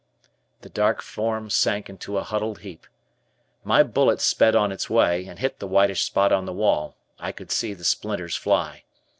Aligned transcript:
The 0.61 0.69
dark 0.69 1.03
form 1.03 1.51
sank 1.51 1.87
into 1.87 2.17
a 2.17 2.23
huddled 2.23 2.61
heap. 2.61 2.87
My 3.63 3.83
bullet 3.83 4.19
sped 4.19 4.55
on 4.55 4.71
its 4.71 4.89
way, 4.89 5.27
and 5.27 5.37
hit 5.37 5.59
the 5.59 5.67
whitish 5.67 6.05
spot 6.05 6.31
on 6.31 6.47
the 6.47 6.53
wall; 6.53 6.97
I 7.19 7.31
could 7.31 7.51
see 7.51 7.75
the 7.75 7.83
splinters 7.83 8.35
fly. 8.35 8.81